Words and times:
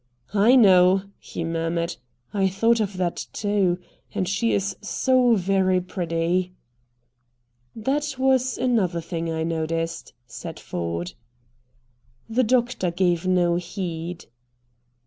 "I 0.33 0.55
know," 0.55 1.03
he 1.19 1.43
murmured. 1.43 1.97
"I 2.33 2.47
thought 2.49 2.79
of 2.79 2.97
that, 2.97 3.27
too. 3.33 3.77
And 4.15 4.27
she 4.27 4.51
is 4.51 4.75
so 4.81 5.35
very 5.35 5.79
pretty." 5.79 6.55
"That 7.75 8.15
was 8.17 8.57
another 8.57 8.99
thing 8.99 9.29
I 9.31 9.43
noticed," 9.43 10.13
said 10.25 10.59
Ford. 10.59 11.13
The 12.27 12.41
doctor 12.43 12.89
gave 12.89 13.27
no 13.27 13.57
heed. 13.57 14.25